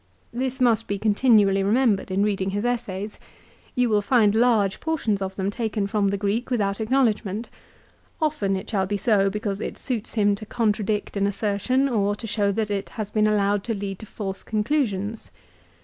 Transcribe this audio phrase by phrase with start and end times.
[0.33, 3.19] This must be continually remembered in reading his essays.
[3.75, 7.49] You will find large portions of them taken from the Greek without acknow ledgment.
[8.19, 8.97] Often it shall be.
[8.97, 13.11] so, because it suits him to contradict an assertion or to show that it has
[13.11, 15.29] been allowed to lead to false conclusions.